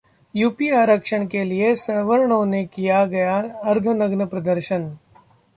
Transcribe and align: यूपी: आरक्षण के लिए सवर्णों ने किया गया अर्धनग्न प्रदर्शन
यूपी: 0.35 0.69
आरक्षण 0.71 1.25
के 1.27 1.43
लिए 1.43 1.73
सवर्णों 1.75 2.43
ने 2.45 2.63
किया 2.65 3.05
गया 3.05 3.37
अर्धनग्न 3.65 4.25
प्रदर्शन 4.27 4.89